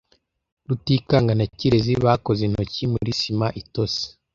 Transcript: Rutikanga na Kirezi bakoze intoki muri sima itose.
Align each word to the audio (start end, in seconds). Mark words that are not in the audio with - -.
Rutikanga 0.67 1.31
na 1.39 1.45
Kirezi 1.57 1.93
bakoze 2.05 2.41
intoki 2.45 2.83
muri 2.93 3.11
sima 3.19 3.47
itose. 3.61 4.01